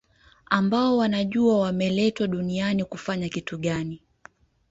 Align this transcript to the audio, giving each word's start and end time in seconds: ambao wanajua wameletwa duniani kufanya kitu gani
ambao 0.49 0.97
wanajua 0.97 1.59
wameletwa 1.59 2.27
duniani 2.27 2.85
kufanya 2.85 3.29
kitu 3.29 3.57
gani 3.57 4.01